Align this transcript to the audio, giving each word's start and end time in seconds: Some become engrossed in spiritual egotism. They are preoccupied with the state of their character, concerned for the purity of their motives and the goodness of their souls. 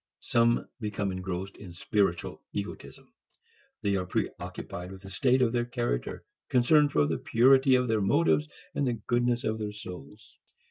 Some 0.21 0.67
become 0.79 1.11
engrossed 1.11 1.57
in 1.57 1.73
spiritual 1.73 2.41
egotism. 2.53 3.13
They 3.83 3.95
are 3.97 4.07
preoccupied 4.07 4.91
with 4.91 5.03
the 5.03 5.11
state 5.11 5.43
of 5.43 5.51
their 5.51 5.65
character, 5.65 6.25
concerned 6.49 6.91
for 6.91 7.05
the 7.05 7.19
purity 7.19 7.75
of 7.75 7.87
their 7.87 8.01
motives 8.01 8.49
and 8.73 8.87
the 8.87 8.93
goodness 8.93 9.43
of 9.43 9.59
their 9.59 9.71
souls. 9.73 10.39